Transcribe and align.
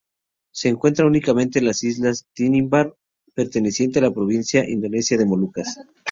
Se 0.51 0.67
encuentra 0.67 1.05
únicamente 1.05 1.59
en 1.59 1.65
las 1.65 1.83
islas 1.83 2.25
Tanimbar, 2.35 2.95
perteneciente 3.35 3.99
a 3.99 4.01
la 4.01 4.09
provincia 4.11 4.67
indonesia 4.67 5.15
de 5.15 5.27
Molucas. 5.27 5.77